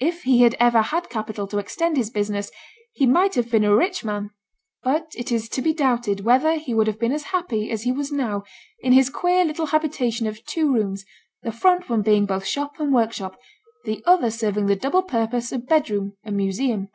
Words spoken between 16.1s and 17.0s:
and museum.